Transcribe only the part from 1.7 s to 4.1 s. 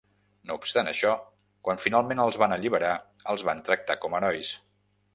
finalment els van alliberar els van tractar